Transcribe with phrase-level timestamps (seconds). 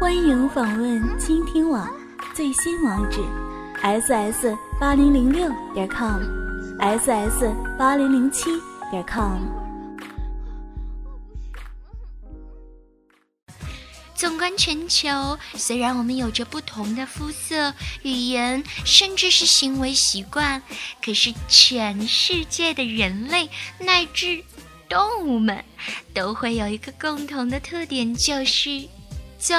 [0.00, 1.88] 欢迎访问倾听网
[2.34, 3.20] 最新网址
[3.82, 8.50] ：ss 八零零六点 com，ss 八零零七
[8.90, 9.38] 点 com。
[14.14, 20.62] 纵观全球，虽然我们有着不同的肤色、语言，甚至是行为习惯，
[21.04, 23.50] 可是全世界的人类
[23.80, 24.44] 乃至
[24.88, 25.64] 动物们
[26.14, 28.88] 都会有一个共同的特点，就是
[29.42, 29.56] 做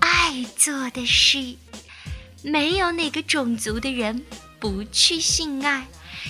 [0.00, 1.54] 爱做的事。
[2.42, 4.24] 没有哪个种族的人
[4.58, 5.86] 不去性爱。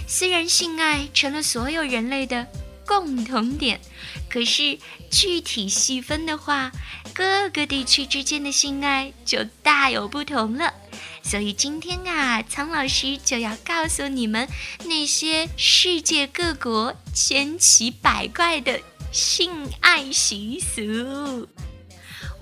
[0.06, 2.46] 虽然性爱成了所有人类的
[2.86, 3.80] 共同点，
[4.28, 4.78] 可是
[5.10, 6.70] 具体细分的话，
[7.14, 10.74] 各个地区之间的性爱就大有不同了。
[11.22, 14.46] 所以今天啊，苍老师就要告诉你们
[14.84, 18.78] 那些世界各国千奇百怪的
[19.10, 21.48] 性爱习俗。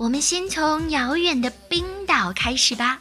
[0.01, 2.99] 我们先从遥远的冰岛开始吧。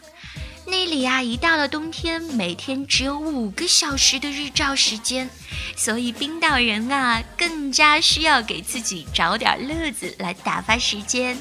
[0.67, 5.31] 那里啊，一到了冬天，每天只有五个小时的日照时间，
[5.75, 11.41] 所以冰岛人啊，更加需要给自己找点乐子来打发时间。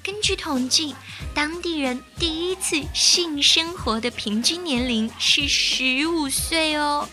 [0.00, 0.94] 根据统计，
[1.34, 7.08] 当地人第一次性生活的平均年龄是十五岁哦。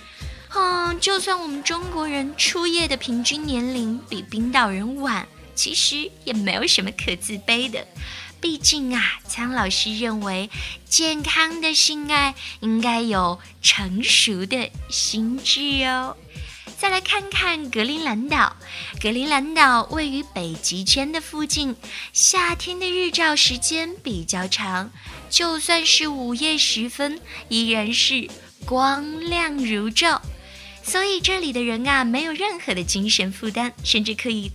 [0.53, 5.27] 嗯，就算我们中国人初夜的平均年龄比冰岛人晚，
[5.61, 7.85] 其实也没有什么可自卑的。
[8.41, 10.49] 毕竟啊，苍老师认为，
[10.89, 16.17] 健康的性爱应该有成熟的心智哦。
[16.79, 18.55] 再来看看格陵兰岛，
[18.99, 21.75] 格陵兰岛位于北极圈的附近，
[22.11, 24.91] 夏天的日照时间比较长，
[25.29, 28.27] 就算是午夜时分，依然是
[28.65, 30.19] 光亮如昼，
[30.81, 34.51] 所以这里的人啊，没有任何的精神负担，甚至可以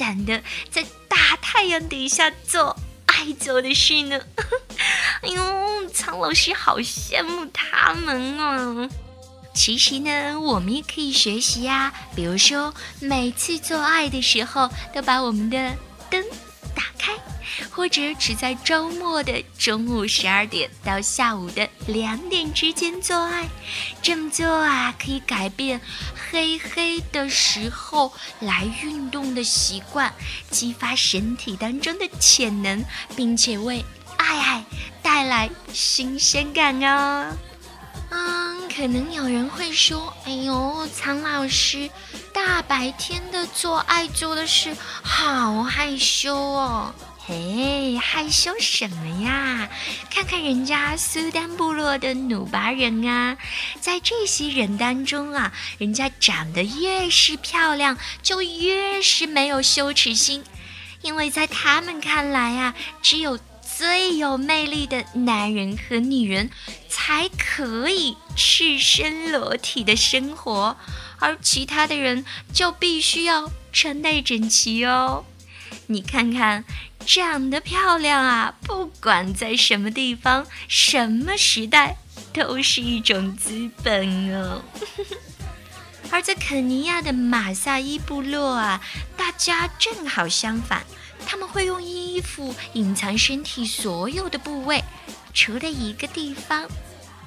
[0.00, 4.18] 胆的在大太阳底下做爱做的事呢。
[5.20, 8.88] 哎呦，苍老师好羡慕他们啊！
[9.52, 11.92] 其实呢，我们也可以学习呀。
[12.16, 15.76] 比如说，每次做爱的时候，都把我们的
[16.08, 16.24] 灯
[16.74, 17.12] 打开，
[17.70, 23.48] 或者只在周末的中午十二点到下午的两点之间做爱。
[24.00, 25.78] 这么做啊，可以改变
[26.30, 30.12] 黑黑的时候来运动的习惯，
[30.50, 32.84] 激发身体当中的潜能，
[33.16, 33.84] 并且为
[34.16, 34.64] 爱爱
[35.02, 37.36] 带来新鲜感哦。
[38.10, 41.90] 嗯，可能有人会说：“哎呦，苍老师，
[42.32, 46.94] 大白天的做爱做的事，好害羞哦。”
[47.30, 49.70] 哎，害羞什么呀？
[50.10, 53.38] 看看人家苏丹部落的努巴人啊，
[53.80, 60.42] 在这些人当中啊，人家长得越是漂亮，就越是没有羞耻心，
[61.02, 63.38] 因为在他们看来啊，只有。
[63.78, 66.50] 最有魅力的男人和女人
[66.90, 70.76] 才可以赤身裸体的生活，
[71.18, 75.24] 而其他的人就必须要穿戴整齐哦。
[75.90, 76.64] 你看看，
[77.04, 81.96] 长得漂亮啊，不管在什么地方、什么时代，
[82.32, 84.62] 都是一种资本哦。
[86.12, 88.80] 而在肯尼亚的马萨伊部落啊，
[89.16, 90.84] 大家正好相反。
[91.26, 94.84] 他们会用衣服隐藏身体所有的部位，
[95.34, 96.68] 除了一个地方，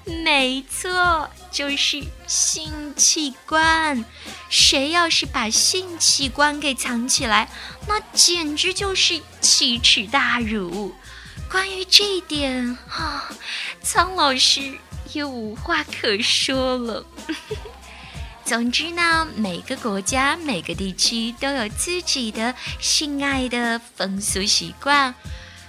[0.05, 4.03] 没错，就是性器官。
[4.49, 7.49] 谁要是把性器官给藏起来，
[7.87, 10.93] 那简直就是奇耻大辱。
[11.49, 13.29] 关于这一点，哈，
[13.81, 14.77] 苍老师
[15.13, 17.05] 也无话可说了。
[18.43, 25.15] 总之呢，每个国家、每个地区都有自己的性爱的风俗习惯。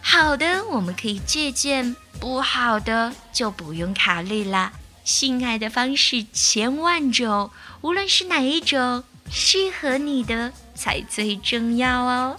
[0.03, 4.73] 好的，我们可以借鉴；不好的，就不用考虑了。
[5.05, 7.51] 性爱的方式千万种，
[7.83, 12.37] 无论是哪一种，适合你的才最重要哦。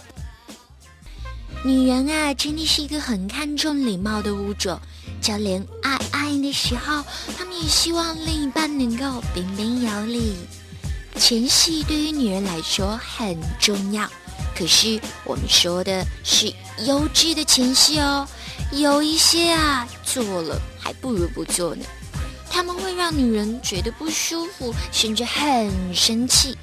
[1.64, 4.80] 女人啊，真的是一个很看重礼貌的物种。
[5.20, 7.04] 就连爱爱的时候，
[7.38, 10.34] 他们也希望另一半能够彬彬有礼。
[11.18, 14.08] 前戏对于女人来说很重要，
[14.56, 16.52] 可是我们说的是
[16.84, 18.28] 优质的前戏哦。
[18.72, 21.84] 有一些啊，做了还不如不做呢，
[22.50, 26.56] 他们会让女人觉得不舒服，甚至很生气。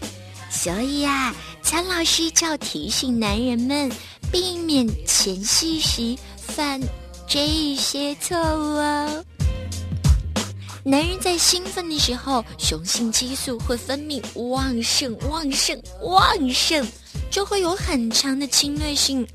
[0.49, 3.91] 所以啊，苍老师就要提醒男人们，
[4.31, 6.81] 避免前戏时犯。
[7.25, 9.25] 这些错误哦。
[10.83, 16.85] 男人在兴奋的时候，雄性激素会分泌旺盛、旺盛、旺盛，
[17.31, 19.25] 就会有很强的侵略性。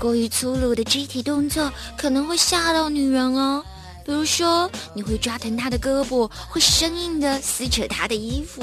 [0.00, 3.62] 过于粗鲁的肢体动作可能会吓到女人哦。
[4.02, 8.62] 比如说，你会抓疼她的胳膊，会生硬的撕扯她的衣服。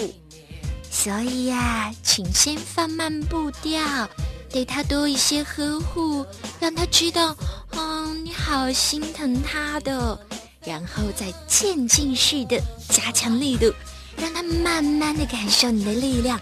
[0.90, 4.10] 所以呀，请先放慢步调，
[4.50, 6.26] 对她多一些呵护，
[6.60, 7.36] 让她知道，
[7.78, 10.20] 嗯，你好心疼她的。
[10.66, 13.72] 然后再渐进式的加强力度，
[14.18, 16.38] 让她慢慢的感受你的力量，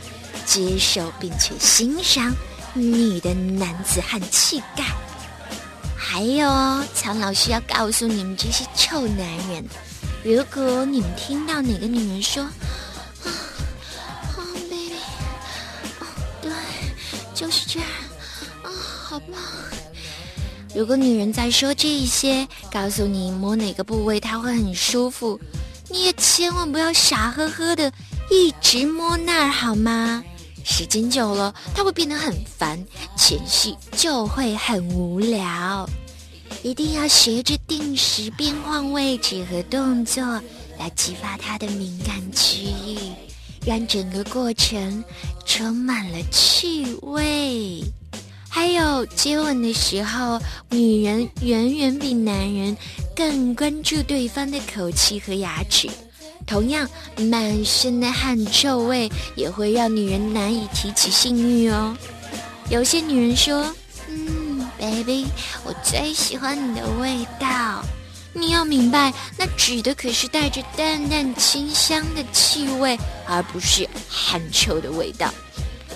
[0.45, 2.33] 接受并且欣赏
[2.75, 4.83] 你的男子汉气概。
[5.98, 9.66] 还有哦，苍老师要告诉你们这些臭男人，
[10.24, 12.44] 如果你们听到哪个女人说
[13.25, 14.38] “啊，啊
[14.69, 14.94] ，baby，
[16.00, 16.06] 哦，
[16.42, 16.51] 对，
[17.33, 17.89] 就是这样，
[18.63, 19.39] 啊，好棒。”
[20.75, 25.39] 如果女人在说这些，告诉你摸哪个部位她会很舒服，
[25.89, 27.92] 你也千万不要傻呵呵的
[28.30, 30.24] 一直摸那儿，好吗？
[30.67, 32.83] 时间久了，他会变得很烦，
[33.15, 35.88] 前戏就会很无聊。
[36.63, 40.23] 一定要学着定时变换位置和动作，
[40.79, 42.97] 来激发他的敏感区域，
[43.63, 45.03] 让整个过程
[45.45, 47.83] 充满了趣味。
[48.50, 50.41] 还有接吻的时候，
[50.71, 52.75] 女人远远比男人
[53.15, 55.88] 更关注对方的口气和牙齿。
[56.45, 56.88] 同样，
[57.30, 61.95] 满身的汗臭味也会让女人难以提起性欲哦。
[62.69, 63.74] 有些女人说
[64.09, 64.45] ：“嗯。”
[64.77, 65.25] baby，
[65.63, 67.81] 我最喜欢你的味道。
[68.33, 75.33] 你要明白，那指的可是带着淡淡清香的气味，而不是汗臭的味道。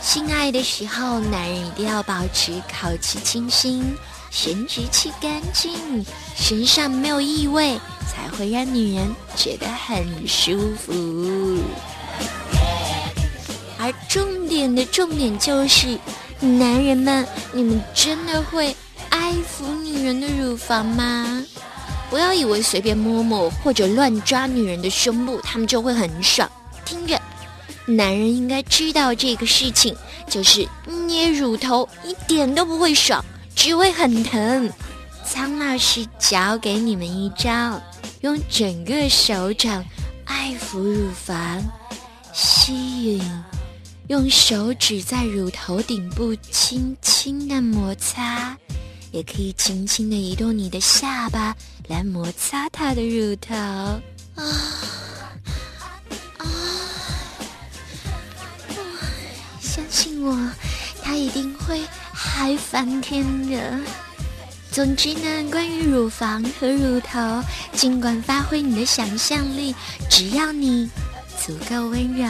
[0.01, 3.83] 性爱的时候，男人一定要保持口气清新，
[4.31, 6.05] 生殖器干净，
[6.35, 10.93] 身上没有异味，才会让女人觉得很舒服。
[13.77, 15.97] 而重点的重点就是。
[16.41, 18.73] 男人们，你们真的会
[19.09, 21.43] 爱抚女人的乳房吗？
[22.09, 26.49] 不要以为随便摸摸或者乱抓女人的胸部，他们就会很爽。
[26.85, 27.21] 听着，
[27.85, 29.93] 男人应该知道这个事情，
[30.29, 30.65] 就是
[31.07, 33.21] 捏乳头一点都不会爽，
[33.59, 34.71] 只会很疼。
[35.25, 37.77] 苍老师教给你们一招，
[38.21, 39.83] 用整个手掌
[40.23, 41.61] 爱抚乳房，
[42.31, 43.21] 吸吮。
[44.07, 48.57] 用手指在乳头顶部轻轻的摩擦，
[49.11, 51.53] 也可以轻轻的移动你的下巴
[51.89, 53.53] 来摩擦它的乳头。
[53.55, 53.99] 啊！
[62.49, 63.79] 嗨翻天的。
[64.71, 67.43] 总之呢，关于乳房和乳头，
[67.73, 69.75] 尽管发挥你的想象力，
[70.09, 70.89] 只要你
[71.37, 72.27] 足够温柔。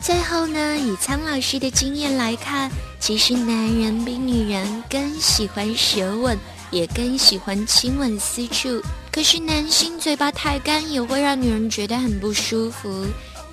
[0.00, 2.68] 最后呢，以苍老师的经验来看，
[2.98, 6.36] 其实男人比女人更喜欢舌吻，
[6.72, 8.82] 也更喜欢亲吻私处。
[9.12, 13.06] 可是男性嘴巴太干也会让女人觉得很不舒服，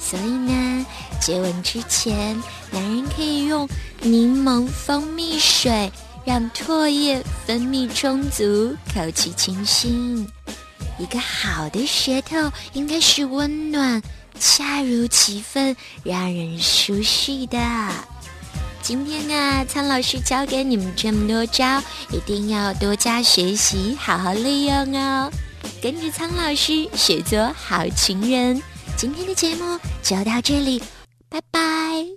[0.06, 0.86] 所以呢，
[1.20, 2.38] 接吻之前，
[2.72, 3.68] 男人可以用
[4.02, 5.92] 柠檬蜂蜜水
[6.26, 10.28] 让唾液分泌充足，口气清新。
[11.00, 14.02] 一个好的舌头应该是温暖。
[14.40, 17.58] 恰如其分，让人舒适的。
[18.82, 25.32] 今天啊，苍老师教给你们这么多招，一定要多加学习，好好利用哦。
[25.82, 28.62] 跟着苍老师学做好情人。
[29.04, 30.82] 今天的节目就到这里，
[31.28, 32.14] 拜拜。